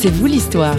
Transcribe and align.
C'est 0.00 0.08
vous 0.10 0.26
l'histoire. 0.26 0.76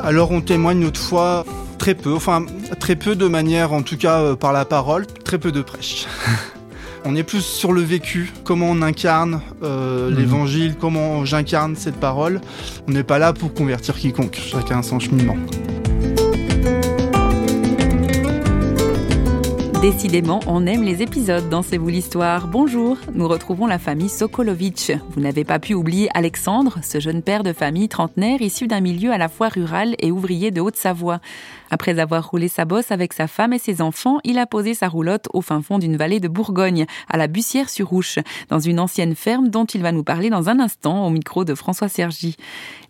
Alors 0.00 0.30
on 0.30 0.40
témoigne 0.40 0.80
notre 0.80 1.00
foi 1.00 1.44
très 1.78 1.94
peu, 1.94 2.14
enfin 2.14 2.44
très 2.78 2.96
peu 2.96 3.16
de 3.16 3.26
manière, 3.26 3.72
en 3.72 3.82
tout 3.82 3.96
cas 3.96 4.20
euh, 4.20 4.36
par 4.36 4.52
la 4.52 4.64
parole, 4.64 5.06
très 5.06 5.38
peu 5.38 5.50
de 5.50 5.62
prêche. 5.62 6.06
on 7.04 7.16
est 7.16 7.22
plus 7.22 7.40
sur 7.44 7.72
le 7.72 7.80
vécu, 7.80 8.32
comment 8.44 8.66
on 8.70 8.82
incarne 8.82 9.40
euh, 9.62 10.10
Mhm. 10.10 10.16
l'évangile, 10.16 10.74
comment 10.78 11.24
j'incarne 11.24 11.76
cette 11.76 11.96
parole. 11.96 12.40
On 12.86 12.92
n'est 12.92 13.02
pas 13.04 13.18
là 13.18 13.32
pour 13.32 13.54
convertir 13.54 13.94
quiconque, 13.96 14.38
chacun 14.40 14.80
a 14.80 14.82
son 14.82 15.00
cheminement. 15.00 15.36
Décidément, 19.84 20.40
on 20.46 20.64
aime 20.64 20.82
les 20.82 21.02
épisodes 21.02 21.50
dans 21.50 21.60
C'est 21.60 21.76
vous 21.76 21.90
l'histoire. 21.90 22.46
Bonjour, 22.46 22.96
nous 23.12 23.28
retrouvons 23.28 23.66
la 23.66 23.78
famille 23.78 24.08
Sokolovic. 24.08 24.92
Vous 25.10 25.20
n'avez 25.20 25.44
pas 25.44 25.58
pu 25.58 25.74
oublier 25.74 26.08
Alexandre, 26.14 26.78
ce 26.82 27.00
jeune 27.00 27.20
père 27.20 27.42
de 27.42 27.52
famille 27.52 27.90
trentenaire 27.90 28.40
issu 28.40 28.66
d'un 28.66 28.80
milieu 28.80 29.12
à 29.12 29.18
la 29.18 29.28
fois 29.28 29.50
rural 29.50 29.94
et 29.98 30.10
ouvrier 30.10 30.50
de 30.50 30.62
Haute-Savoie. 30.62 31.20
Après 31.70 31.98
avoir 31.98 32.30
roulé 32.30 32.48
sa 32.48 32.64
bosse 32.64 32.92
avec 32.92 33.12
sa 33.12 33.26
femme 33.26 33.52
et 33.52 33.58
ses 33.58 33.82
enfants, 33.82 34.20
il 34.24 34.38
a 34.38 34.46
posé 34.46 34.72
sa 34.72 34.88
roulotte 34.88 35.28
au 35.34 35.42
fin 35.42 35.60
fond 35.60 35.78
d'une 35.78 35.98
vallée 35.98 36.20
de 36.20 36.28
Bourgogne, 36.28 36.86
à 37.10 37.18
la 37.18 37.26
Bussière-sur-Ouche, 37.26 38.20
dans 38.48 38.60
une 38.60 38.80
ancienne 38.80 39.14
ferme 39.14 39.50
dont 39.50 39.66
il 39.66 39.82
va 39.82 39.92
nous 39.92 40.04
parler 40.04 40.30
dans 40.30 40.48
un 40.48 40.60
instant 40.60 41.06
au 41.06 41.10
micro 41.10 41.44
de 41.44 41.54
François 41.54 41.88
Sergi. 41.88 42.36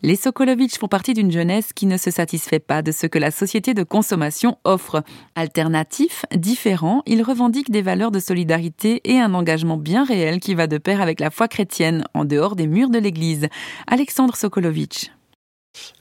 Les 0.05 0.17
Sokolovic 0.17 0.79
font 0.79 0.87
partie 0.87 1.15
d'une 1.15 1.33
jeunesse 1.33 1.73
qui 1.73 1.87
ne 1.87 1.97
se 1.97 2.11
satisfait 2.11 2.59
pas 2.59 2.83
de 2.83 2.93
ce 2.93 3.07
que 3.07 3.19
la 3.19 3.31
société 3.31 3.73
de 3.73 3.85
consommation 3.85 4.59
offre. 4.65 5.03
Alternatif, 5.35 6.27
différent, 6.37 7.03
ils 7.07 7.23
revendiquent 7.23 7.71
des 7.71 7.81
valeurs 7.81 8.11
de 8.11 8.21
solidarité 8.21 9.01
et 9.05 9.19
un 9.19 9.33
engagement 9.33 9.79
bien 9.79 10.05
réel 10.05 10.41
qui 10.41 10.55
va 10.55 10.67
de 10.67 10.77
pair 10.77 11.01
avec 11.01 11.21
la 11.21 11.31
foi 11.31 11.49
chrétienne, 11.49 12.05
en 12.13 12.27
dehors 12.27 12.55
des 12.55 12.67
murs 12.67 12.91
de 12.91 12.99
l'église. 12.99 13.49
Alexandre 13.87 14.37
Sokolovic. 14.37 15.11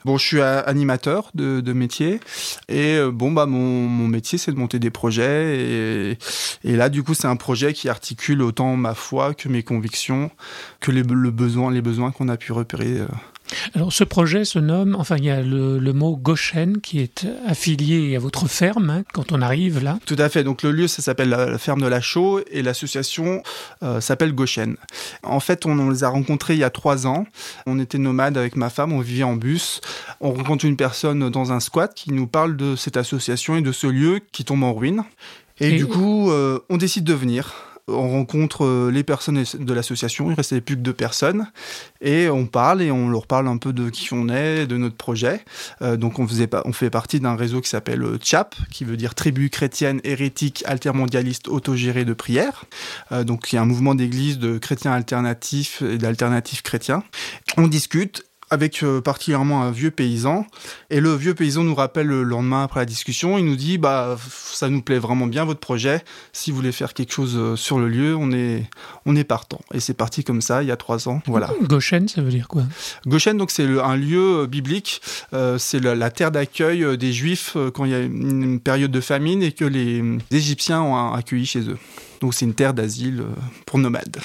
Bon, 0.04 0.18
je 0.18 0.26
suis 0.26 0.42
animateur 0.42 1.30
de, 1.32 1.72
métier 1.72 2.20
et 2.68 2.96
euh, 2.96 3.10
bon 3.10 3.32
bah 3.32 3.46
mon, 3.46 3.88
métier 4.06 4.36
c'est 4.36 4.52
de 4.52 4.58
monter 4.58 4.78
des 4.78 4.90
projets 4.90 6.16
et, 6.62 6.76
là 6.76 6.90
du 6.90 7.02
coup 7.02 7.14
c'est 7.14 7.26
un 7.26 7.34
projet 7.36 7.72
qui 7.72 7.88
articule 7.88 8.42
autant 8.42 8.76
ma 8.76 8.94
foi 8.94 9.34
que 9.34 9.48
mes 9.48 9.64
convictions 9.64 10.30
que 10.78 10.92
le 10.92 11.30
besoin, 11.30 11.72
les 11.72 11.82
besoins 11.82 12.12
qu'on 12.12 12.28
a 12.28 12.36
pu 12.36 12.52
repérer. 12.52 13.00
Alors 13.74 13.92
ce 13.92 14.04
projet 14.04 14.44
se 14.44 14.58
nomme, 14.58 14.96
enfin 14.98 15.16
il 15.18 15.24
y 15.24 15.30
a 15.30 15.42
le, 15.42 15.78
le 15.78 15.92
mot 15.92 16.16
Goshen 16.16 16.80
qui 16.80 17.00
est 17.00 17.26
affilié 17.46 18.16
à 18.16 18.18
votre 18.18 18.48
ferme 18.48 18.88
hein, 18.90 19.02
quand 19.12 19.32
on 19.32 19.42
arrive 19.42 19.82
là. 19.82 19.98
Tout 20.06 20.16
à 20.18 20.28
fait. 20.28 20.44
Donc 20.44 20.62
le 20.62 20.72
lieu 20.72 20.88
ça 20.88 21.02
s'appelle 21.02 21.28
la, 21.28 21.46
la 21.50 21.58
ferme 21.58 21.82
de 21.82 21.86
la 21.86 22.00
Chaux 22.00 22.40
et 22.50 22.62
l'association 22.62 23.42
euh, 23.82 24.00
s'appelle 24.00 24.32
Goshen. 24.34 24.76
En 25.22 25.40
fait 25.40 25.66
on, 25.66 25.78
on 25.78 25.90
les 25.90 26.04
a 26.04 26.08
rencontrés 26.08 26.54
il 26.54 26.60
y 26.60 26.64
a 26.64 26.70
trois 26.70 27.06
ans. 27.06 27.26
On 27.66 27.78
était 27.78 27.98
nomades 27.98 28.38
avec 28.38 28.56
ma 28.56 28.70
femme, 28.70 28.92
on 28.92 29.00
vivait 29.00 29.24
en 29.24 29.36
bus. 29.36 29.80
On 30.20 30.32
rencontre 30.32 30.64
une 30.64 30.76
personne 30.76 31.28
dans 31.30 31.52
un 31.52 31.60
squat 31.60 31.92
qui 31.94 32.12
nous 32.12 32.26
parle 32.26 32.56
de 32.56 32.76
cette 32.76 32.96
association 32.96 33.56
et 33.56 33.62
de 33.62 33.72
ce 33.72 33.86
lieu 33.86 34.20
qui 34.32 34.44
tombe 34.44 34.62
en 34.64 34.72
ruine. 34.72 35.04
Et, 35.60 35.68
Et- 35.68 35.76
du 35.76 35.86
coup, 35.86 36.30
euh, 36.30 36.58
on 36.70 36.76
décide 36.78 37.04
de 37.04 37.14
venir. 37.14 37.52
On 37.86 38.08
rencontre 38.08 38.64
euh, 38.64 38.90
les 38.90 39.02
personnes 39.02 39.44
de 39.58 39.74
l'association, 39.74 40.30
il 40.30 40.34
restait 40.34 40.62
plus 40.62 40.74
que 40.76 40.80
deux 40.80 40.94
personnes, 40.94 41.50
et 42.00 42.30
on 42.30 42.46
parle 42.46 42.80
et 42.80 42.90
on 42.90 43.10
leur 43.10 43.26
parle 43.26 43.46
un 43.46 43.58
peu 43.58 43.74
de 43.74 43.90
qui 43.90 44.08
on 44.12 44.28
est, 44.30 44.66
de 44.66 44.78
notre 44.78 44.96
projet. 44.96 45.44
Euh, 45.82 45.98
donc 45.98 46.18
on, 46.18 46.26
faisait 46.26 46.48
on 46.64 46.72
fait 46.72 46.88
partie 46.88 47.20
d'un 47.20 47.36
réseau 47.36 47.60
qui 47.60 47.68
s'appelle 47.68 48.02
euh, 48.02 48.18
CHAP, 48.22 48.54
qui 48.70 48.84
veut 48.84 48.96
dire 48.96 49.14
Tribu 49.14 49.50
chrétienne, 49.50 50.00
hérétique, 50.02 50.64
altermondialiste, 50.66 51.48
autogérée 51.48 52.06
de 52.06 52.14
prière. 52.14 52.64
Donc 53.10 53.52
il 53.52 53.56
y 53.56 53.58
a 53.58 53.62
un 53.62 53.66
mouvement 53.66 53.94
d'église 53.94 54.38
de 54.38 54.58
chrétiens 54.58 54.92
alternatifs 54.92 55.82
et 55.82 55.98
d'alternatifs 55.98 56.62
chrétiens. 56.62 57.02
On 57.56 57.68
discute 57.68 58.24
avec 58.50 58.82
euh, 58.82 59.00
particulièrement 59.00 59.62
un 59.62 59.70
vieux 59.70 59.90
paysan. 59.90 60.46
Et 60.90 61.00
le 61.00 61.14
vieux 61.14 61.34
paysan 61.34 61.64
nous 61.64 61.74
rappelle 61.74 62.06
le 62.06 62.22
lendemain 62.22 62.64
après 62.64 62.80
la 62.80 62.86
discussion, 62.86 63.38
il 63.38 63.44
nous 63.44 63.56
dit 63.56 63.78
bah 63.78 64.16
ça 64.52 64.68
nous 64.68 64.82
plaît 64.82 64.98
vraiment 64.98 65.26
bien 65.26 65.44
votre 65.44 65.60
projet. 65.60 66.02
Si 66.32 66.50
vous 66.50 66.56
voulez 66.56 66.72
faire 66.72 66.94
quelque 66.94 67.12
chose 67.12 67.36
euh, 67.36 67.56
sur 67.56 67.78
le 67.78 67.88
lieu, 67.88 68.14
on 68.16 68.32
est 68.32 68.68
on 69.06 69.16
est 69.16 69.24
partant. 69.24 69.60
Et 69.72 69.80
c'est 69.80 69.94
parti 69.94 70.24
comme 70.24 70.40
ça 70.40 70.62
il 70.62 70.68
y 70.68 70.72
a 70.72 70.76
trois 70.76 71.08
ans. 71.08 71.22
Voilà. 71.26 71.50
Goshen, 71.62 72.08
ça 72.08 72.22
veut 72.22 72.30
dire 72.30 72.48
quoi? 72.48 72.62
Goshen 73.06 73.36
donc 73.36 73.50
c'est 73.50 73.66
un 73.80 73.96
lieu 73.96 74.40
euh, 74.42 74.46
biblique. 74.46 75.00
Euh, 75.32 75.58
c'est 75.58 75.80
la, 75.80 75.94
la 75.94 76.10
terre 76.10 76.30
d'accueil 76.30 76.96
des 76.98 77.12
Juifs 77.12 77.56
quand 77.74 77.84
il 77.84 77.90
y 77.90 77.94
a 77.94 78.00
une, 78.00 78.42
une 78.42 78.60
période 78.60 78.90
de 78.90 79.00
famine 79.00 79.42
et 79.42 79.52
que 79.52 79.64
les, 79.64 80.02
les 80.30 80.38
Égyptiens 80.38 80.82
ont 80.82 81.12
accueilli 81.12 81.46
chez 81.46 81.60
eux. 81.68 81.78
Donc 82.20 82.34
c'est 82.34 82.44
une 82.44 82.54
terre 82.54 82.74
d'asile 82.74 83.24
pour 83.66 83.78
nomades. 83.78 84.18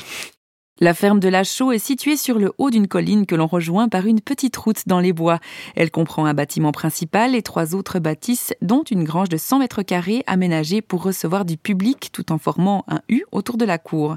La 0.82 0.94
ferme 0.94 1.20
de 1.20 1.28
la 1.28 1.44
Chaux 1.44 1.74
est 1.74 1.78
située 1.78 2.16
sur 2.16 2.40
le 2.40 2.54
haut 2.58 2.70
d'une 2.70 2.88
colline 2.88 3.26
que 3.26 3.36
l'on 3.36 3.48
rejoint 3.48 3.90
par 3.90 4.06
une 4.06 4.22
petite 4.22 4.56
route 4.56 4.88
dans 4.88 5.02
les 5.02 5.12
bois. 5.12 5.40
Elle 5.76 5.92
comprend 5.92 6.26
un 6.26 6.34
bâtiment 6.34 6.72
principal 6.72 7.36
et 7.36 7.42
trois 7.42 7.76
autres 7.76 8.00
bâtisses, 8.00 8.54
dont 8.62 8.84
une 8.84 9.04
grange 9.04 9.28
de 9.28 9.36
100 9.36 9.60
mètres 9.60 9.82
carrés 9.82 10.24
aménagée 10.26 10.82
pour 10.82 11.04
recevoir 11.04 11.44
du 11.44 11.58
public 11.58 12.12
tout 12.14 12.32
en 12.32 12.38
formant 12.38 12.86
un 12.88 13.02
U 13.10 13.26
autour 13.34 13.58
de 13.58 13.66
la 13.66 13.78
cour. 13.78 14.16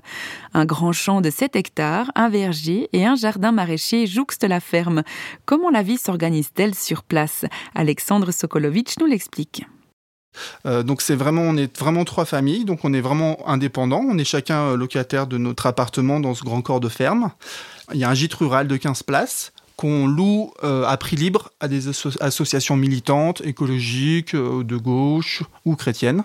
Un 0.54 0.64
grand 0.64 0.92
champ 0.92 1.20
de 1.20 1.30
7 1.30 1.56
hectares, 1.56 2.12
un 2.14 2.28
verger 2.28 2.88
et 2.92 3.06
un 3.06 3.16
jardin 3.16 3.50
maraîcher 3.50 4.06
jouxtent 4.06 4.44
la 4.44 4.60
ferme. 4.60 5.02
Comment 5.46 5.70
la 5.70 5.82
vie 5.82 5.98
s'organise-t-elle 5.98 6.76
sur 6.76 7.02
place? 7.02 7.44
Alexandre 7.74 8.30
Sokolovic 8.30 9.00
nous 9.00 9.06
l'explique. 9.06 9.64
Euh, 10.66 10.82
donc 10.82 11.02
c'est 11.02 11.14
vraiment, 11.14 11.42
on 11.42 11.56
est 11.56 11.76
vraiment 11.78 12.04
trois 12.04 12.24
familles, 12.24 12.64
donc 12.64 12.84
on 12.84 12.92
est 12.92 13.00
vraiment 13.00 13.38
indépendants. 13.48 14.02
On 14.08 14.18
est 14.18 14.24
chacun 14.24 14.60
euh, 14.62 14.76
locataire 14.76 15.26
de 15.26 15.38
notre 15.38 15.66
appartement 15.66 16.20
dans 16.20 16.34
ce 16.34 16.42
grand 16.42 16.62
corps 16.62 16.80
de 16.80 16.88
ferme. 16.88 17.30
Il 17.92 18.00
y 18.00 18.04
a 18.04 18.10
un 18.10 18.14
gîte 18.14 18.34
rural 18.34 18.68
de 18.68 18.76
15 18.76 19.02
places 19.02 19.52
qu'on 19.82 20.06
loue 20.06 20.52
euh, 20.62 20.84
à 20.86 20.96
prix 20.96 21.16
libre 21.16 21.50
à 21.58 21.66
des 21.66 21.88
asso- 21.88 22.16
associations 22.20 22.76
militantes, 22.76 23.42
écologiques, 23.44 24.36
euh, 24.36 24.62
de 24.62 24.76
gauche 24.76 25.42
ou 25.64 25.74
chrétiennes. 25.74 26.22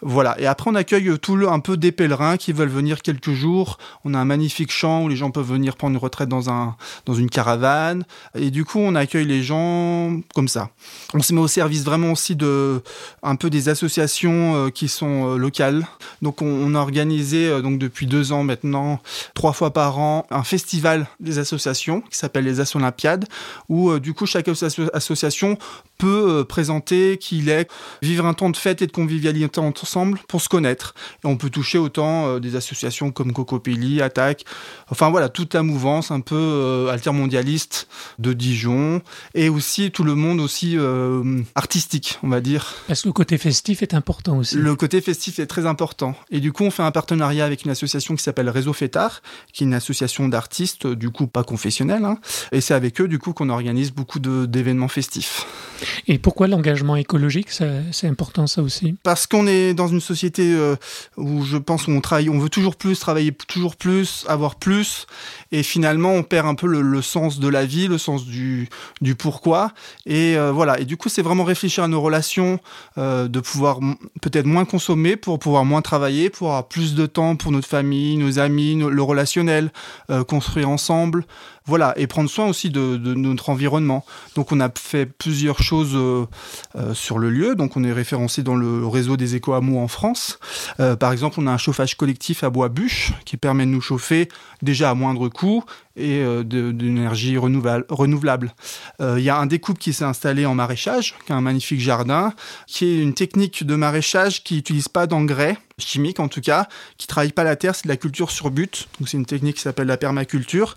Voilà. 0.00 0.40
Et 0.40 0.46
après, 0.46 0.70
on 0.70 0.76
accueille 0.76 1.18
tout 1.18 1.34
le, 1.34 1.48
un 1.48 1.58
peu 1.58 1.76
des 1.76 1.90
pèlerins 1.90 2.36
qui 2.36 2.52
veulent 2.52 2.68
venir 2.68 3.02
quelques 3.02 3.32
jours. 3.32 3.78
On 4.04 4.14
a 4.14 4.18
un 4.18 4.24
magnifique 4.24 4.70
champ 4.70 5.02
où 5.02 5.08
les 5.08 5.16
gens 5.16 5.32
peuvent 5.32 5.50
venir 5.50 5.76
prendre 5.76 5.94
une 5.94 6.00
retraite 6.00 6.28
dans, 6.28 6.50
un, 6.50 6.76
dans 7.04 7.14
une 7.14 7.28
caravane. 7.28 8.04
Et 8.36 8.52
du 8.52 8.64
coup, 8.64 8.78
on 8.78 8.94
accueille 8.94 9.26
les 9.26 9.42
gens 9.42 10.16
comme 10.32 10.48
ça. 10.48 10.70
On 11.12 11.20
se 11.20 11.34
met 11.34 11.40
au 11.40 11.48
service 11.48 11.82
vraiment 11.82 12.12
aussi 12.12 12.36
de 12.36 12.80
un 13.24 13.34
peu 13.34 13.50
des 13.50 13.68
associations 13.68 14.54
euh, 14.54 14.70
qui 14.70 14.86
sont 14.86 15.34
locales. 15.34 15.84
Donc, 16.22 16.42
on, 16.42 16.74
a 16.76 16.78
organisé 16.78 17.60
donc 17.60 17.80
depuis 17.80 18.06
deux 18.06 18.30
ans 18.30 18.44
maintenant, 18.44 19.00
trois 19.34 19.52
fois 19.52 19.72
par 19.72 19.98
an, 19.98 20.26
un 20.30 20.44
festival 20.44 21.08
des 21.18 21.40
associations 21.40 22.02
qui 22.02 22.16
s'appelle 22.16 22.44
les 22.44 22.60
As 22.60 22.70
Où 23.68 23.90
euh, 23.90 24.00
du 24.00 24.14
coup 24.14 24.26
chaque 24.26 24.48
asso- 24.48 24.90
association 24.92 25.58
peut 26.00 26.40
euh, 26.40 26.44
présenter 26.44 27.18
qui 27.18 27.38
il 27.38 27.48
est, 27.48 27.70
vivre 28.02 28.26
un 28.26 28.34
temps 28.34 28.50
de 28.50 28.56
fête 28.56 28.82
et 28.82 28.86
de 28.86 28.92
convivialité 28.92 29.60
ensemble 29.60 30.18
pour 30.28 30.40
se 30.40 30.48
connaître. 30.48 30.94
Et 31.24 31.26
on 31.26 31.36
peut 31.36 31.50
toucher 31.50 31.78
autant 31.78 32.26
euh, 32.26 32.40
des 32.40 32.56
associations 32.56 33.10
comme 33.10 33.32
Cocopelli, 33.32 34.02
Attaque, 34.02 34.44
enfin 34.90 35.10
voilà, 35.10 35.28
toute 35.28 35.54
la 35.54 35.62
mouvance 35.62 36.10
un 36.10 36.20
peu 36.20 36.36
euh, 36.36 36.88
altermondialiste 36.88 37.88
de 38.18 38.32
Dijon, 38.32 39.02
et 39.34 39.48
aussi 39.48 39.90
tout 39.90 40.04
le 40.04 40.14
monde 40.14 40.40
aussi 40.40 40.76
euh, 40.76 41.42
artistique, 41.54 42.18
on 42.22 42.28
va 42.28 42.40
dire. 42.40 42.74
Parce 42.86 43.02
que 43.02 43.08
le 43.08 43.12
côté 43.12 43.38
festif 43.38 43.82
est 43.82 43.94
important 43.94 44.38
aussi. 44.38 44.56
Le 44.56 44.74
côté 44.76 45.00
festif 45.00 45.38
est 45.38 45.46
très 45.46 45.66
important. 45.66 46.14
Et 46.30 46.40
du 46.40 46.52
coup, 46.52 46.64
on 46.64 46.70
fait 46.70 46.82
un 46.82 46.90
partenariat 46.90 47.44
avec 47.44 47.64
une 47.64 47.70
association 47.70 48.14
qui 48.16 48.22
s'appelle 48.22 48.48
Réseau 48.48 48.72
Fétard, 48.72 49.22
qui 49.52 49.64
est 49.64 49.66
une 49.66 49.74
association 49.74 50.28
d'artistes, 50.28 50.86
du 50.86 51.10
coup 51.10 51.26
pas 51.26 51.44
confessionnelle. 51.44 52.04
hein. 52.04 52.18
Et 52.52 52.60
c'est 52.60 52.74
avec 52.74 53.00
eux, 53.00 53.08
du 53.08 53.18
coup, 53.18 53.32
qu'on 53.32 53.50
organise 53.50 53.92
beaucoup 53.92 54.18
d'événements 54.18 54.88
festifs. 54.88 55.46
Et 56.06 56.18
pourquoi 56.18 56.46
l'engagement 56.46 56.96
écologique, 56.96 57.48
c'est 57.50 58.06
important 58.06 58.46
ça 58.46 58.62
aussi 58.62 58.96
Parce 59.02 59.26
qu'on 59.26 59.46
est 59.46 59.74
dans 59.74 59.88
une 59.88 60.00
société 60.00 60.52
euh, 60.52 60.76
où 61.16 61.44
je 61.44 61.56
pense 61.56 61.86
qu'on 61.86 62.00
travaille, 62.00 62.28
on 62.28 62.38
veut 62.38 62.48
toujours 62.48 62.76
plus, 62.76 62.98
travailler 62.98 63.32
toujours 63.32 63.76
plus, 63.76 64.24
avoir 64.28 64.56
plus, 64.56 65.06
et 65.52 65.62
finalement 65.62 66.12
on 66.12 66.22
perd 66.22 66.46
un 66.46 66.54
peu 66.54 66.66
le, 66.66 67.02
sens 67.02 67.40
de 67.40 67.48
la 67.48 67.64
vie, 67.64 67.88
le 67.88 67.98
sens 67.98 68.24
du, 68.26 68.68
pourquoi. 69.18 69.72
Et 70.06 70.36
euh, 70.36 70.52
voilà. 70.52 70.78
Et 70.80 70.84
du 70.84 70.96
coup, 70.96 71.08
c'est 71.08 71.22
vraiment 71.22 71.44
réfléchir 71.44 71.84
à 71.84 71.88
nos 71.88 72.00
relations, 72.00 72.60
euh, 72.98 73.28
de 73.28 73.40
pouvoir 73.40 73.80
peut-être 74.20 74.46
moins 74.46 74.64
consommer 74.64 75.16
pour 75.16 75.38
pouvoir 75.38 75.64
moins 75.64 75.82
travailler, 75.82 76.30
pour 76.30 76.48
avoir 76.48 76.68
plus 76.68 76.94
de 76.94 77.06
temps 77.06 77.36
pour 77.36 77.52
notre 77.52 77.68
famille, 77.68 78.16
nos 78.16 78.38
amis, 78.38 78.76
nos- 78.76 78.90
le 78.90 79.02
relationnel, 79.02 79.72
construire 80.26 80.68
ensemble. 80.68 81.24
Voilà, 81.70 81.94
et 81.96 82.08
prendre 82.08 82.28
soin 82.28 82.48
aussi 82.48 82.68
de, 82.68 82.96
notre 83.14 83.48
environnement. 83.48 84.04
Donc 84.34 84.50
on 84.50 84.58
a 84.58 84.68
fait 84.76 85.06
plusieurs 85.06 85.62
choses 85.62 85.92
euh, 85.94 86.26
euh, 86.74 86.94
sur 86.94 87.20
le 87.20 87.30
lieu. 87.30 87.54
Donc 87.54 87.76
on 87.76 87.84
est 87.84 87.92
référencé 87.92 88.42
dans 88.42 88.56
le 88.56 88.84
réseau 88.88 89.16
des 89.16 89.36
éco-hameaux 89.36 89.78
en 89.78 89.86
France. 89.86 90.40
Euh, 90.80 90.96
par 90.96 91.12
exemple, 91.12 91.38
on 91.38 91.46
a 91.46 91.52
un 91.52 91.58
chauffage 91.58 91.96
collectif 91.96 92.42
à 92.42 92.50
bois 92.50 92.68
bûche 92.68 93.12
qui 93.24 93.36
permet 93.36 93.66
de 93.66 93.70
nous 93.70 93.80
chauffer 93.80 94.28
déjà 94.62 94.90
à 94.90 94.94
moindre 94.94 95.28
coût 95.28 95.64
et 95.96 96.24
d'énergie 96.44 97.36
renouvelable. 97.36 98.54
Il 99.00 99.20
y 99.20 99.28
a 99.28 99.36
un 99.36 99.46
découpe 99.46 99.78
qui 99.78 99.92
s'est 99.92 100.04
installé 100.04 100.46
en 100.46 100.54
maraîchage, 100.54 101.14
qui 101.26 101.32
a 101.32 101.36
un 101.36 101.42
magnifique 101.42 101.80
jardin, 101.80 102.32
qui 102.66 102.86
est 102.86 103.02
une 103.02 103.12
technique 103.12 103.64
de 103.66 103.74
maraîchage 103.74 104.42
qui 104.42 104.54
n'utilise 104.54 104.88
pas 104.88 105.06
d'engrais 105.06 105.58
chimiques 105.80 106.20
en 106.20 106.28
tout 106.28 106.40
cas, 106.40 106.68
qui 106.98 107.06
travaille 107.06 107.32
pas 107.32 107.44
la 107.44 107.56
terre, 107.56 107.74
c'est 107.74 107.84
de 107.84 107.88
la 107.88 107.96
culture 107.96 108.30
sur 108.30 108.50
but. 108.50 108.88
Donc 108.98 109.08
c'est 109.08 109.16
une 109.16 109.26
technique 109.26 109.56
qui 109.56 109.62
s'appelle 109.62 109.86
la 109.86 109.96
permaculture 109.96 110.76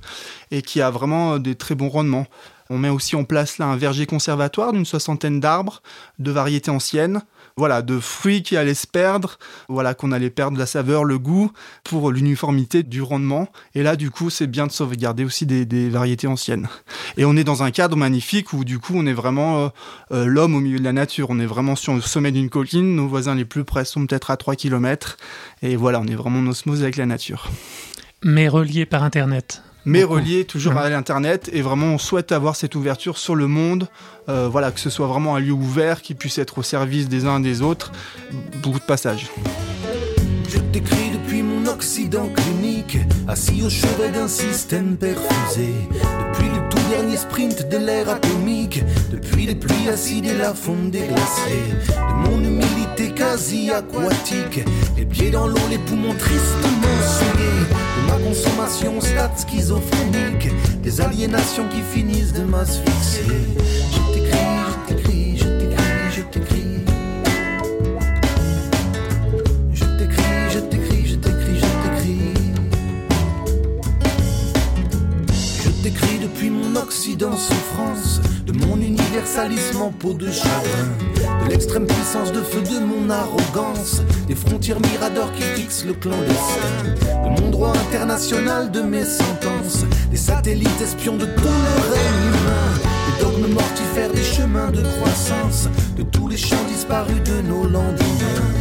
et 0.51 0.61
qui 0.61 0.81
a 0.81 0.89
vraiment 0.89 1.39
des 1.39 1.55
très 1.55 1.75
bons 1.75 1.89
rendements. 1.89 2.27
On 2.69 2.77
met 2.77 2.89
aussi 2.89 3.15
en 3.15 3.23
place 3.23 3.57
là 3.57 3.65
un 3.65 3.75
verger 3.75 4.05
conservatoire 4.05 4.73
d'une 4.73 4.85
soixantaine 4.85 5.39
d'arbres, 5.39 5.81
de 6.19 6.31
variétés 6.31 6.71
anciennes, 6.71 7.21
voilà, 7.57 7.81
de 7.81 8.00
fruits 8.00 8.44
qui 8.44 8.57
allaient 8.57 8.73
se 8.73 8.88
perdre, 8.88 9.38
voilà, 9.69 9.94
qu'on 9.94 10.11
allait 10.11 10.29
perdre 10.29 10.57
la 10.57 10.65
saveur, 10.65 11.03
le 11.03 11.19
goût, 11.19 11.51
pour 11.83 12.11
l'uniformité 12.11 12.83
du 12.83 13.01
rendement. 13.01 13.47
Et 13.75 13.83
là, 13.83 13.95
du 13.95 14.11
coup, 14.11 14.29
c'est 14.29 14.47
bien 14.47 14.67
de 14.67 14.71
sauvegarder 14.71 15.23
aussi 15.23 15.45
des, 15.45 15.89
variétés 15.89 16.27
anciennes. 16.27 16.67
Et 17.17 17.25
on 17.25 17.35
est 17.35 17.44
dans 17.44 17.63
un 17.63 17.71
cadre 17.71 17.95
magnifique 17.95 18.53
où, 18.53 18.63
du 18.63 18.79
coup, 18.79 18.94
on 18.95 19.05
est 19.05 19.13
vraiment 19.13 19.65
euh, 19.65 19.69
euh, 20.11 20.25
l'homme 20.25 20.55
au 20.55 20.59
milieu 20.59 20.79
de 20.79 20.83
la 20.83 20.94
nature. 20.94 21.27
On 21.29 21.39
est 21.39 21.45
vraiment 21.45 21.75
sur 21.75 21.94
le 21.94 22.01
sommet 22.01 22.31
d'une 22.31 22.50
colline. 22.50 22.95
Nos 22.95 23.07
voisins 23.07 23.35
les 23.35 23.45
plus 23.45 23.63
près 23.63 23.85
sont 23.85 24.06
peut-être 24.06 24.31
à 24.31 24.38
3 24.38 24.56
km. 24.56 25.17
Et 25.61 25.75
voilà, 25.75 25.99
on 25.99 26.06
est 26.06 26.15
vraiment 26.15 26.39
en 26.39 26.47
osmose 26.47 26.81
avec 26.81 26.97
la 26.97 27.06
nature. 27.06 27.49
Mais 28.23 28.47
relié 28.47 28.85
par 28.85 29.03
Internet 29.03 29.61
mais 29.85 30.03
relié 30.03 30.45
toujours 30.45 30.77
à 30.77 30.89
l'internet. 30.89 31.50
Et 31.53 31.62
vraiment 31.62 31.88
on 31.88 31.97
souhaite 31.97 32.31
avoir 32.31 32.56
cette 32.56 32.75
ouverture 32.75 33.18
sur 33.18 33.35
le 33.35 33.47
monde 33.47 33.88
euh, 34.30 34.47
voilà 34.50 34.71
que 34.71 34.80
ce 34.80 34.89
soit 34.89 35.07
vraiment 35.07 35.35
un 35.35 35.39
lieu 35.39 35.51
ouvert 35.51 36.01
qui 36.01 36.13
puisse 36.13 36.38
être 36.38 36.59
au 36.59 36.63
service 36.63 37.09
des 37.09 37.25
uns 37.25 37.39
des 37.39 37.62
autres. 37.62 37.91
Beaucoup 38.62 38.80
de 38.80 38.85
passages. 38.85 39.30
Je 40.50 40.59
t'écris 40.71 41.12
depuis 41.12 41.41
mon 41.41 41.65
occident 41.68 42.30
clinique 42.30 42.97
assis 43.27 43.62
au 43.63 43.69
chevet 43.69 44.12
d'un 44.12 44.27
système 44.27 44.95
perfusé. 44.97 45.74
Depuis 45.91 46.50
le 46.50 46.69
tout 46.69 46.89
dernier 46.89 47.18
sprint 47.18 47.69
de 47.69 47.77
l'ère 47.77 48.09
atomique 48.09 48.81
depuis 49.12 49.45
les 49.45 49.56
pluies 49.56 49.89
acides 49.89 50.25
et 50.25 50.38
la 50.38 50.53
fonte 50.53 50.91
des 50.91 51.07
glaciers. 51.07 51.74
De 51.89 52.30
mon 52.30 52.39
humilité 52.39 53.12
quasi 53.13 53.71
aquatique 53.71 54.62
les 54.95 55.06
pieds 55.06 55.31
dans 55.31 55.47
l'eau 55.47 55.68
les 55.69 55.80
poumons 55.80 56.15
tristement 56.15 57.01
souillés 57.01 57.82
Ma 59.23 59.29
consommation 59.29 59.37
stade 59.37 59.37
schizophrénique 59.37 60.49
Des 60.81 60.99
aliénations 61.01 61.67
qui 61.69 61.81
finissent 61.81 62.33
de 62.33 62.43
m'asphyxier. 62.43 63.23
Je 63.91 64.13
t'écris, 64.13 64.37
je 64.67 64.93
t'écris, 64.93 65.37
je 65.37 65.45
t'écris, 65.45 66.11
je 66.11 66.21
t'écris. 66.21 66.63
Je 69.73 69.85
t'écris, 69.97 70.23
je 70.49 70.59
t'écris, 70.59 71.05
je 71.07 71.15
t'écris, 71.15 71.59
je 71.59 71.69
t'écris. 71.83 72.33
Je 75.63 75.69
t'écris 75.83 76.19
depuis 76.21 76.49
mon 76.49 76.75
Occident 76.75 77.37
souffrance 77.37 78.19
De 78.45 78.51
mon 78.51 78.79
universalisme 79.13 79.81
en 79.81 79.92
peau 79.92 80.13
de 80.13 80.31
chagrin. 80.31 81.45
De 81.45 81.51
l'extrême 81.51 81.86
puissance 81.86 82.31
de 82.31 82.42
feu 82.42 82.62
de 82.62 82.80
mon 82.80 83.12
arrogance. 83.12 84.01
Des 84.27 84.33
frontières 84.33 84.80
miradors 84.80 85.31
qui 85.33 85.44
fixent 85.44 85.86
le 85.86 85.94
clandestin. 85.94 86.83
De 87.24 87.42
mon 87.42 87.50
droit 87.51 87.74
international 87.74 88.71
de 88.71 88.81
mes 88.81 89.06
sentences. 89.06 89.86
Des 90.10 90.18
satellites 90.18 90.81
espions 90.81 91.18
de 91.18 91.25
tout 91.25 91.44
le 91.44 91.94
règne 91.94 92.27
humain 92.27 92.74
Des 93.06 93.24
dogmes 93.24 93.54
mortifères 93.54 94.12
des 94.12 94.24
chemins 94.24 94.71
de 94.71 94.81
croissance. 94.81 95.69
De 95.95 96.01
tous 96.01 96.27
les 96.27 96.38
champs 96.38 96.66
disparus 96.68 97.21
de 97.24 97.42
nos 97.48 97.66
lendemains 97.66 98.52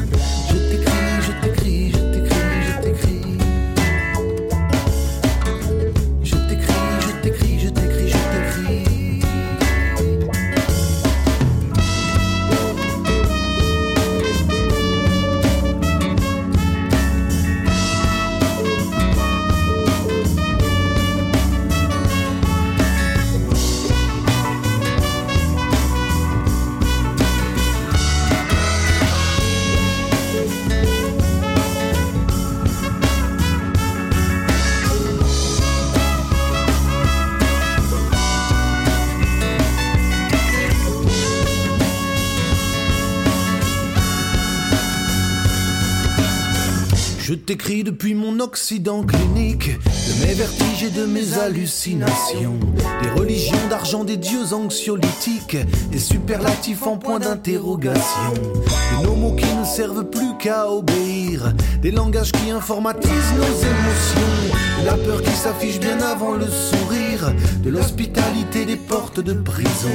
t'écris 47.31 47.85
depuis 47.85 48.15
mon 48.15 48.41
Occident 48.41 49.05
clinique, 49.05 49.71
de 49.71 50.27
mes 50.27 50.35
vertiges 50.35 50.83
et 50.83 50.91
de 50.91 51.07
mes 51.07 51.39
hallucinations, 51.39 52.59
des 53.01 53.11
religions 53.11 53.69
d'argent, 53.71 54.03
des 54.03 54.17
dieux 54.17 54.53
anxiolytiques, 54.53 55.57
des 55.93 56.01
superlatifs 56.01 56.85
en 56.85 56.97
point 56.97 57.21
d'interrogation, 57.21 58.33
de 58.35 59.07
nos 59.07 59.15
mots 59.15 59.37
qui 59.37 59.47
ne 59.55 59.65
servent 59.65 60.05
plus 60.11 60.37
qu'à 60.41 60.69
obéir, 60.69 61.53
des 61.81 61.93
langages 61.93 62.33
qui 62.33 62.51
informatisent 62.51 63.35
nos 63.37 63.45
émotions, 63.45 64.81
de 64.81 64.87
la 64.87 64.97
peur 64.97 65.23
qui 65.23 65.31
s'affiche 65.31 65.79
bien 65.79 66.01
avant 66.01 66.33
le 66.33 66.47
sourire, 66.47 67.33
de 67.63 67.71
l'hospitalité 67.71 68.65
des 68.65 68.77
portes 68.77 69.21
de 69.21 69.35
prison. 69.35 69.91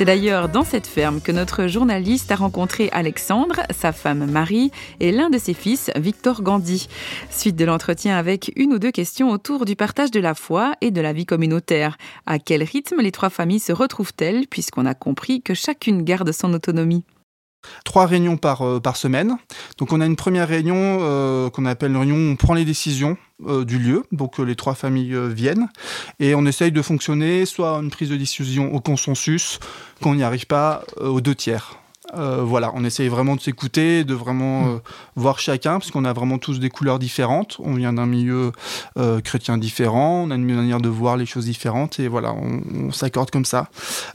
C'est 0.00 0.06
d'ailleurs 0.06 0.48
dans 0.48 0.64
cette 0.64 0.86
ferme 0.86 1.20
que 1.20 1.30
notre 1.30 1.66
journaliste 1.66 2.32
a 2.32 2.36
rencontré 2.36 2.88
Alexandre, 2.90 3.60
sa 3.68 3.92
femme 3.92 4.24
Marie 4.30 4.70
et 4.98 5.12
l'un 5.12 5.28
de 5.28 5.36
ses 5.36 5.52
fils, 5.52 5.90
Victor 5.94 6.40
Gandhi. 6.40 6.88
Suite 7.28 7.54
de 7.54 7.66
l'entretien 7.66 8.16
avec 8.16 8.50
une 8.56 8.72
ou 8.72 8.78
deux 8.78 8.92
questions 8.92 9.28
autour 9.28 9.66
du 9.66 9.76
partage 9.76 10.10
de 10.10 10.18
la 10.18 10.32
foi 10.32 10.72
et 10.80 10.90
de 10.90 11.02
la 11.02 11.12
vie 11.12 11.26
communautaire. 11.26 11.98
À 12.24 12.38
quel 12.38 12.62
rythme 12.62 13.02
les 13.02 13.12
trois 13.12 13.28
familles 13.28 13.60
se 13.60 13.72
retrouvent-elles 13.72 14.46
puisqu'on 14.48 14.86
a 14.86 14.94
compris 14.94 15.42
que 15.42 15.52
chacune 15.52 16.02
garde 16.02 16.32
son 16.32 16.54
autonomie? 16.54 17.04
Trois 17.84 18.06
réunions 18.06 18.36
par, 18.36 18.62
euh, 18.62 18.80
par 18.80 18.96
semaine. 18.96 19.36
Donc 19.78 19.92
on 19.92 20.00
a 20.00 20.06
une 20.06 20.16
première 20.16 20.48
réunion 20.48 20.98
euh, 21.00 21.50
qu'on 21.50 21.66
appelle 21.66 21.90
une 21.90 21.96
réunion 21.98 22.16
où 22.16 22.32
on 22.32 22.36
prend 22.36 22.54
les 22.54 22.64
décisions 22.64 23.16
euh, 23.46 23.64
du 23.64 23.78
lieu, 23.78 24.04
donc 24.12 24.38
les 24.38 24.56
trois 24.56 24.74
familles 24.74 25.16
viennent, 25.28 25.68
et 26.18 26.34
on 26.34 26.44
essaye 26.46 26.72
de 26.72 26.82
fonctionner 26.82 27.46
soit 27.46 27.78
une 27.78 27.90
prise 27.90 28.10
de 28.10 28.16
décision 28.16 28.74
au 28.74 28.80
consensus, 28.80 29.58
qu'on 30.02 30.14
n'y 30.14 30.22
arrive 30.22 30.46
pas 30.46 30.84
aux 31.00 31.20
deux 31.20 31.34
tiers. 31.34 31.79
Euh, 32.16 32.42
voilà, 32.42 32.72
on 32.74 32.84
essaye 32.84 33.08
vraiment 33.08 33.36
de 33.36 33.40
s'écouter, 33.40 34.04
de 34.04 34.14
vraiment 34.14 34.62
mm. 34.62 34.68
euh, 34.68 34.78
voir 35.16 35.38
chacun, 35.38 35.78
parce 35.78 35.90
qu'on 35.90 36.04
a 36.04 36.12
vraiment 36.12 36.38
tous 36.38 36.58
des 36.58 36.70
couleurs 36.70 36.98
différentes. 36.98 37.56
On 37.60 37.74
vient 37.74 37.92
d'un 37.92 38.06
milieu 38.06 38.52
euh, 38.98 39.20
chrétien 39.20 39.58
différent, 39.58 40.24
on 40.26 40.30
a 40.30 40.34
une 40.34 40.44
manière 40.44 40.80
de 40.80 40.88
voir 40.88 41.16
les 41.16 41.26
choses 41.26 41.44
différentes, 41.44 42.00
et 42.00 42.08
voilà, 42.08 42.34
on, 42.34 42.90
s'accorde 42.92 43.30
comme 43.30 43.44
ça. 43.44 43.68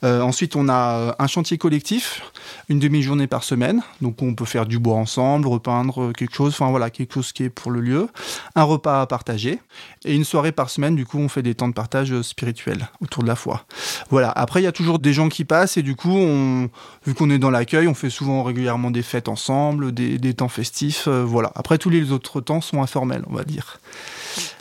ensuite, 0.03 0.55
on 0.55 0.67
a 0.67 1.15
un 1.17 1.27
chantier 1.27 1.57
collectif, 1.57 2.21
une 2.67 2.79
demi-journée 2.79 3.27
par 3.27 3.43
semaine, 3.43 3.81
donc 4.01 4.21
on 4.21 4.35
peut 4.35 4.45
faire 4.45 4.65
du 4.65 4.79
bois 4.79 4.95
ensemble, 4.95 5.47
repeindre 5.47 6.11
quelque 6.11 6.35
chose, 6.35 6.53
enfin 6.53 6.69
voilà, 6.69 6.89
quelque 6.89 7.13
chose 7.13 7.31
qui 7.31 7.43
est 7.43 7.49
pour 7.49 7.71
le 7.71 7.79
lieu. 7.79 8.07
Un 8.55 8.63
repas 8.63 9.01
à 9.01 9.07
partager, 9.07 9.59
et 10.03 10.13
une 10.13 10.25
soirée 10.25 10.51
par 10.51 10.69
semaine, 10.69 10.95
du 10.95 11.05
coup, 11.05 11.19
on 11.19 11.29
fait 11.29 11.41
des 11.41 11.55
temps 11.55 11.69
de 11.69 11.73
partage 11.73 12.21
spirituel 12.21 12.89
autour 13.01 13.23
de 13.23 13.27
la 13.27 13.35
foi. 13.35 13.65
Voilà, 14.09 14.29
après, 14.31 14.61
il 14.61 14.65
y 14.65 14.67
a 14.67 14.73
toujours 14.73 14.99
des 14.99 15.13
gens 15.13 15.29
qui 15.29 15.45
passent, 15.45 15.77
et 15.77 15.83
du 15.83 15.95
coup, 15.95 16.15
on, 16.15 16.69
vu 17.05 17.13
qu'on 17.13 17.29
est 17.29 17.39
dans 17.39 17.51
l'accueil, 17.51 17.84
on 17.87 17.93
fait 17.93 18.09
souvent 18.09 18.43
régulièrement 18.43 18.91
des 18.91 19.01
fêtes 19.01 19.27
ensemble, 19.29 19.91
des, 19.91 20.33
temps 20.33 20.47
festifs. 20.47 21.07
Euh, 21.07 21.23
voilà. 21.23 21.51
Après, 21.55 21.77
tous 21.77 21.89
les 21.89 22.11
autres 22.11 22.41
temps 22.41 22.61
sont 22.61 22.81
informels, 22.81 23.23
on 23.29 23.33
va 23.33 23.43
dire. 23.43 23.79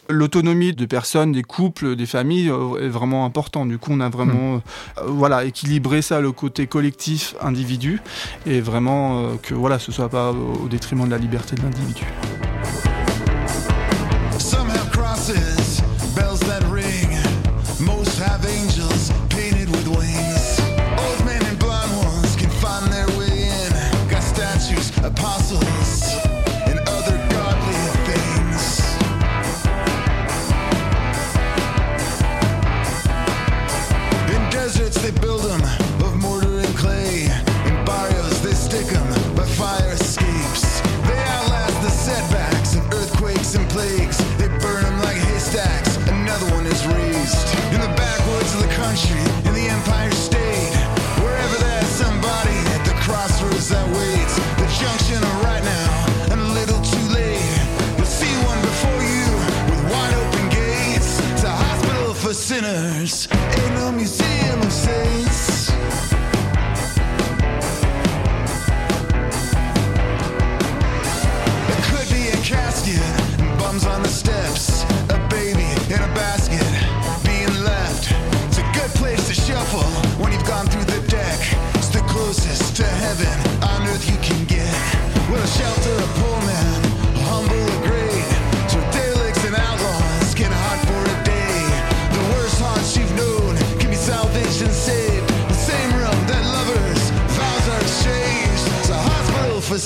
l'autonomie 0.09 0.75
de 0.75 0.87
personnes, 0.87 1.33
des 1.33 1.43
couples, 1.43 1.97
des 1.97 2.07
familles 2.07 2.53
est 2.81 2.89
vraiment 2.89 3.25
important. 3.25 3.67
Du 3.67 3.79
coup, 3.79 3.91
on 3.93 4.01
a 4.01 4.09
vraiment, 4.09 4.61
voilà, 5.07 5.45
équilibré 5.45 6.03
ça, 6.03 6.21
le 6.21 6.33
côté 6.33 6.67
collectif, 6.67 7.35
individu, 7.41 8.01
et 8.47 8.61
vraiment 8.61 9.37
que 9.43 9.55
voilà, 9.55 9.79
ce 9.79 9.93
soit 9.93 10.11
pas 10.11 10.33
au 10.33 10.69
détriment 10.69 11.07
de 11.07 11.11
la 11.11 11.19
liberté 11.19 11.57
de 11.57 11.63
l'individu. 11.63 12.05
upon 25.05 25.34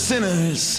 sinners. 0.08 0.77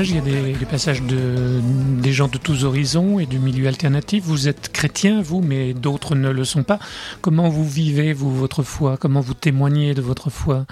Il 0.00 0.14
y 0.14 0.18
a 0.18 0.22
des, 0.22 0.64
passages 0.64 1.02
de, 1.02 1.60
des 2.00 2.12
gens 2.12 2.28
de 2.28 2.38
tous 2.38 2.64
horizons 2.64 3.18
et 3.18 3.26
du 3.26 3.38
milieu 3.38 3.68
alternatif. 3.68 4.24
Vous 4.24 4.48
êtes 4.48 4.72
chrétien, 4.72 5.20
vous, 5.20 5.42
mais 5.42 5.74
d'autres 5.74 6.14
ne 6.14 6.30
le 6.30 6.44
sont 6.44 6.62
pas. 6.62 6.78
Comment 7.20 7.50
vous 7.50 7.68
vivez, 7.68 8.14
vous, 8.14 8.34
votre 8.34 8.62
foi? 8.62 8.96
Comment 8.96 9.20
vous 9.20 9.34
témoignez 9.34 9.92
de 9.92 10.00
votre 10.00 10.30
foi? 10.30 10.64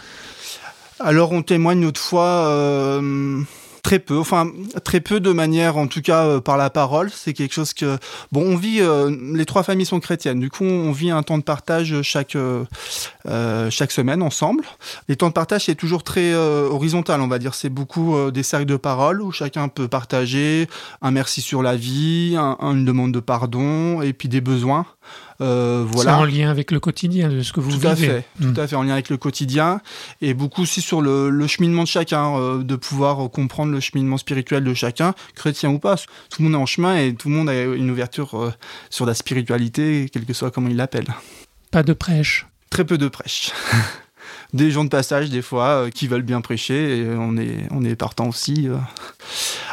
Alors, 0.99 1.33
on 1.33 1.43
témoigne 1.43 1.81
notre 1.81 2.01
foi... 2.01 2.25
Euh 2.25 3.43
Très 3.83 3.99
peu, 3.99 4.19
enfin 4.19 4.51
très 4.85 5.01
peu 5.01 5.21
de 5.21 5.33
manière, 5.33 5.77
en 5.77 5.87
tout 5.87 6.03
cas 6.03 6.25
euh, 6.27 6.41
par 6.41 6.57
la 6.57 6.71
parole. 6.71 7.11
C'est 7.15 7.33
quelque 7.33 7.55
chose 7.55 7.73
que 7.73 7.99
bon, 8.33 8.43
on 8.43 8.57
vit. 8.57 8.81
Euh, 8.81 9.17
les 9.35 9.47
trois 9.47 9.63
familles 9.63 9.87
sont 9.87 10.01
chrétiennes. 10.01 10.41
Du 10.41 10.51
coup, 10.51 10.65
on 10.65 10.93
vit 10.93 11.11
un 11.11 11.23
temps 11.23 11.39
de 11.39 11.43
partage 11.43 12.03
chaque 12.03 12.37
euh, 12.37 12.65
chaque 13.71 13.93
semaine 13.93 14.23
ensemble. 14.23 14.65
Les 15.09 15.17
temps 15.17 15.29
de 15.29 15.33
partage 15.33 15.65
c'est 15.65 15.75
toujours 15.75 16.03
très 16.03 16.35
horizontal, 16.35 17.21
on 17.21 17.29
va 17.29 17.39
dire. 17.39 17.55
C'est 17.55 17.71
beaucoup 17.71 18.31
des 18.31 18.43
cercles 18.43 18.67
de 18.67 18.77
parole 18.77 19.23
où 19.23 19.33
chacun 19.33 19.69
peut 19.69 19.89
partager 19.89 20.69
un 21.03 21.11
merci 21.11 21.41
sur 21.41 21.63
la 21.63 21.77
vie, 21.77 22.37
une 22.37 22.85
demande 22.85 23.13
de 23.13 23.21
pardon 23.21 24.03
et 24.03 24.13
puis 24.13 24.29
des 24.29 24.41
besoins. 24.41 24.87
Euh, 25.41 25.85
voilà. 25.87 26.11
C'est 26.11 26.17
en 26.17 26.25
lien 26.25 26.51
avec 26.51 26.71
le 26.71 26.81
quotidien 26.81 27.29
de 27.29 27.43
ce 27.43 27.53
que 27.53 27.61
vous 27.61 27.71
tout 27.71 27.79
vivez. 27.79 27.89
À 27.89 27.97
fait, 27.97 28.25
Tout 28.41 28.49
hmm. 28.49 28.59
à 28.59 28.67
fait, 28.67 28.77
en 28.77 28.83
lien 28.83 28.93
avec 28.93 29.09
le 29.09 29.17
quotidien 29.17 29.81
et 30.21 30.35
beaucoup 30.35 30.63
aussi 30.63 30.81
sur 30.81 31.01
le, 31.01 31.47
cheminement 31.47 31.83
de 31.83 31.89
chacun, 31.89 32.37
euh, 32.37 32.63
de 32.63 32.77
pouvoir 32.77 33.31
comprendre 33.31 33.73
le 33.73 33.81
cheminement 33.81 34.19
spirituel 34.19 34.65
de 34.65 34.75
chacun, 34.75 35.15
chrétien 35.35 35.71
ou 35.71 35.79
pas. 35.79 35.97
Tout 35.97 36.43
le 36.43 36.45
monde 36.45 36.55
est 36.55 36.63
en 36.63 36.67
chemin 36.67 36.97
et 36.97 37.15
tout 37.15 37.29
le 37.29 37.35
monde 37.35 37.49
a 37.49 37.63
une 37.63 37.91
ouverture 37.91 38.35
euh, 38.35 38.53
sur 38.91 39.07
la 39.07 39.15
spiritualité, 39.15 40.09
quel 40.13 40.25
que 40.25 40.33
soit 40.33 40.51
comment 40.51 40.69
il 40.69 40.77
l'appelle. 40.77 41.07
Pas 41.71 41.83
de 41.83 41.93
prêche. 41.93 42.47
Très 42.69 42.85
peu 42.85 42.99
de 42.99 43.09
prêche. 43.09 43.53
des 44.53 44.71
gens 44.71 44.85
de 44.85 44.89
passage 44.89 45.31
des 45.31 45.43
fois 45.43 45.69
euh, 45.69 45.91
qui 45.91 46.07
veulent 46.07 46.23
bien 46.23 46.41
prêcher 46.41 46.99
et 46.99 47.07
on 47.09 47.37
est 47.37 47.67
on 47.71 47.85
est 47.85 47.97
partant 47.97 48.29
aussi. 48.29 48.69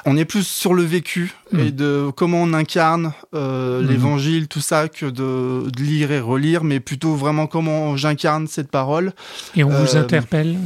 Euh. 0.07 0.11
On 0.11 0.17
est 0.17 0.25
plus 0.25 0.47
sur 0.47 0.73
le 0.73 0.83
vécu 0.83 1.33
mm. 1.51 1.59
et 1.59 1.71
de 1.71 2.09
comment 2.15 2.41
on 2.41 2.53
incarne 2.53 3.13
euh, 3.33 3.81
mm. 3.81 3.87
l'évangile, 3.87 4.47
tout 4.47 4.61
ça, 4.61 4.87
que 4.87 5.05
de, 5.05 5.69
lire 5.81 6.11
et 6.11 6.19
relire, 6.19 6.63
mais 6.63 6.79
plutôt 6.79 7.15
vraiment 7.15 7.47
comment 7.47 7.97
j'incarne 7.97 8.47
cette 8.47 8.71
parole. 8.71 9.13
Et 9.55 9.63
on 9.63 9.69
vous 9.69 9.97
interpelle. 9.97 10.57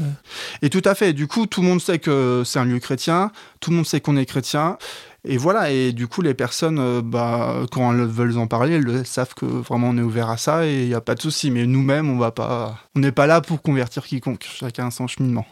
Et 0.62 0.70
tout 0.70 0.82
à 0.86 0.96
fait. 0.96 1.14
Du 1.14 1.28
coup, 1.28 1.46
tout 1.48 1.62
le 1.62 1.68
monde 1.68 1.82
sait 1.82 2.00
que 2.00 2.44
c'est 2.46 2.60
un 2.60 2.66
lieu 2.66 2.80
chrétien, 2.80 3.32
tout 3.60 3.72
le 3.72 3.78
monde 3.78 3.86
sait 3.86 4.02
qu'on 4.02 4.18
est 4.18 4.26
chrétien. 4.26 4.78
Et 5.24 5.38
voilà, 5.38 5.70
et 5.70 5.92
du 5.92 6.08
coup, 6.08 6.24
les 6.24 6.34
personnes, 6.34 6.80
euh, 6.80 7.02
bah, 7.04 7.66
quand 7.72 7.94
elles 7.94 8.06
veulent 8.06 8.40
en 8.40 8.48
parler, 8.48 8.74
elles 8.74 9.06
savent 9.06 9.36
que 9.36 9.46
vraiment 9.46 9.90
on 9.90 9.98
est 9.98 10.02
ouvert 10.02 10.32
à 10.32 10.38
ça 10.38 10.66
et 10.66 10.82
il 10.82 10.88
n'y 10.88 10.96
a 10.96 11.02
pas 11.02 11.14
de 11.14 11.22
souci. 11.22 11.52
Mais 11.52 11.68
nous-mêmes, 11.68 12.10
on 12.10 12.18
va 12.18 12.32
pas, 12.32 12.80
on 12.96 13.02
n'est 13.02 13.12
pas 13.12 13.28
là 13.28 13.40
pour 13.42 13.62
convertir 13.62 14.04
quiconque. 14.04 14.48
Chacun 14.52 14.90
son 14.90 15.08
cheminement. 15.08 15.46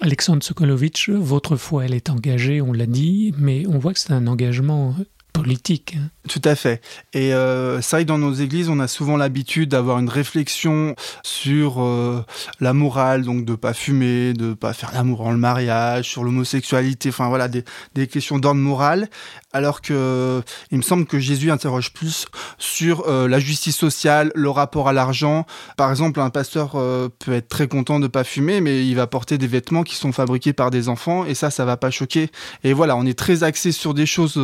Alexandre 0.00 0.42
Sokolovitch, 0.42 1.08
votre 1.10 1.56
foi, 1.56 1.84
elle 1.84 1.94
est 1.94 2.10
engagée, 2.10 2.60
on 2.60 2.72
l'a 2.72 2.86
dit, 2.86 3.32
mais 3.38 3.64
on 3.68 3.78
voit 3.78 3.92
que 3.92 4.00
c'est 4.00 4.12
un 4.12 4.26
engagement 4.26 4.94
politique. 5.34 5.96
Hein. 5.98 6.10
Tout 6.28 6.40
à 6.44 6.54
fait. 6.54 6.80
Et 7.12 7.34
euh, 7.34 7.82
c'est 7.82 7.96
vrai 7.96 8.04
que 8.04 8.08
dans 8.08 8.18
nos 8.18 8.32
églises, 8.32 8.68
on 8.70 8.80
a 8.80 8.88
souvent 8.88 9.16
l'habitude 9.16 9.68
d'avoir 9.68 9.98
une 9.98 10.08
réflexion 10.08 10.94
sur 11.22 11.82
euh, 11.82 12.24
la 12.60 12.72
morale, 12.72 13.24
donc 13.24 13.44
de 13.44 13.54
pas 13.54 13.74
fumer, 13.74 14.32
de 14.32 14.54
pas 14.54 14.72
faire 14.72 14.92
l'amour 14.94 15.20
en 15.22 15.32
le 15.32 15.38
mariage, 15.38 16.08
sur 16.08 16.24
l'homosexualité, 16.24 17.10
enfin 17.10 17.28
voilà, 17.28 17.48
des 17.48 18.06
questions 18.06 18.38
d'ordre 18.38 18.60
moral. 18.60 19.08
Alors 19.54 19.80
que 19.80 20.42
il 20.70 20.76
me 20.78 20.82
semble 20.82 21.06
que 21.06 21.18
Jésus 21.18 21.50
interroge 21.50 21.92
plus 21.92 22.26
sur 22.58 23.08
euh, 23.08 23.28
la 23.28 23.38
justice 23.38 23.76
sociale, 23.76 24.32
le 24.34 24.50
rapport 24.50 24.88
à 24.88 24.92
l'argent. 24.92 25.46
Par 25.76 25.90
exemple, 25.90 26.20
un 26.20 26.30
pasteur 26.30 26.72
euh, 26.74 27.08
peut 27.20 27.32
être 27.32 27.48
très 27.48 27.68
content 27.68 28.00
de 28.00 28.08
pas 28.08 28.24
fumer, 28.24 28.60
mais 28.60 28.84
il 28.84 28.94
va 28.94 29.06
porter 29.06 29.38
des 29.38 29.46
vêtements 29.46 29.84
qui 29.84 29.94
sont 29.94 30.12
fabriqués 30.12 30.52
par 30.52 30.70
des 30.70 30.88
enfants, 30.88 31.24
et 31.24 31.34
ça, 31.34 31.50
ça 31.50 31.64
va 31.64 31.76
pas 31.76 31.90
choquer. 31.90 32.30
Et 32.64 32.72
voilà, 32.72 32.96
on 32.96 33.06
est 33.06 33.18
très 33.18 33.44
axé 33.44 33.70
sur 33.70 33.94
des 33.94 34.06
choses 34.06 34.38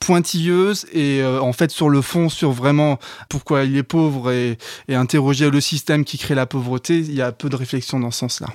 pointilleuse 0.00 0.86
et 0.92 1.20
euh, 1.20 1.40
en 1.40 1.52
fait 1.52 1.70
sur 1.70 1.90
le 1.90 2.00
fond 2.00 2.28
sur 2.30 2.52
vraiment 2.52 2.98
pourquoi 3.28 3.64
il 3.64 3.76
est 3.76 3.82
pauvre 3.82 4.32
et, 4.32 4.56
et 4.88 4.94
interroger 4.94 5.50
le 5.50 5.60
système 5.60 6.04
qui 6.04 6.16
crée 6.16 6.34
la 6.34 6.46
pauvreté 6.46 6.98
il 6.98 7.14
y 7.14 7.20
a 7.20 7.32
peu 7.32 7.50
de 7.50 7.56
réflexion 7.56 8.00
dans 8.00 8.10
ce 8.10 8.20
sens 8.20 8.40
là 8.40 8.48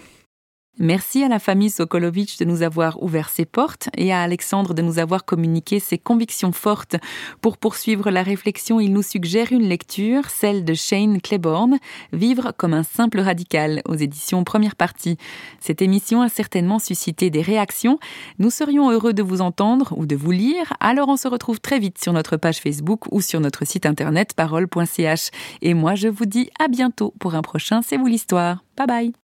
Merci 0.77 1.23
à 1.23 1.29
la 1.29 1.39
famille 1.39 1.69
Sokolovitch 1.69 2.37
de 2.37 2.43
nous 2.43 2.61
avoir 2.61 3.01
ouvert 3.01 3.29
ses 3.29 3.45
portes 3.45 3.87
et 3.97 4.11
à 4.11 4.21
Alexandre 4.21 4.73
de 4.73 4.81
nous 4.81 4.99
avoir 4.99 5.23
communiqué 5.23 5.79
ses 5.79 5.97
convictions 5.97 6.51
fortes. 6.51 6.97
Pour 7.39 7.57
poursuivre 7.57 8.11
la 8.11 8.23
réflexion, 8.23 8.81
il 8.81 8.91
nous 8.91 9.01
suggère 9.01 9.53
une 9.53 9.67
lecture, 9.67 10.29
celle 10.29 10.65
de 10.65 10.73
Shane 10.73 11.21
Claiborne, 11.21 11.77
Vivre 12.11 12.51
comme 12.57 12.73
un 12.73 12.83
simple 12.83 13.21
radical, 13.21 13.81
aux 13.87 13.95
éditions 13.95 14.43
première 14.43 14.75
partie. 14.75 15.17
Cette 15.61 15.81
émission 15.81 16.21
a 16.21 16.29
certainement 16.29 16.79
suscité 16.79 17.29
des 17.29 17.41
réactions. 17.41 17.97
Nous 18.39 18.49
serions 18.49 18.91
heureux 18.91 19.13
de 19.13 19.23
vous 19.23 19.41
entendre 19.41 19.93
ou 19.97 20.05
de 20.05 20.15
vous 20.15 20.31
lire, 20.31 20.73
alors 20.81 21.07
on 21.07 21.17
se 21.17 21.27
retrouve 21.27 21.61
très 21.61 21.79
vite 21.79 22.01
sur 22.01 22.11
notre 22.11 22.35
page 22.35 22.59
Facebook 22.59 23.11
ou 23.11 23.21
sur 23.21 23.39
notre 23.39 23.65
site 23.65 23.85
internet 23.85 24.33
parole.ch. 24.33 25.29
Et 25.61 25.73
moi, 25.73 25.95
je 25.95 26.09
vous 26.09 26.25
dis 26.25 26.49
à 26.59 26.67
bientôt 26.67 27.13
pour 27.19 27.35
un 27.35 27.41
prochain 27.41 27.81
C'est 27.81 27.97
vous 27.97 28.07
l'histoire. 28.07 28.63
Bye 28.77 28.87
bye 28.87 29.24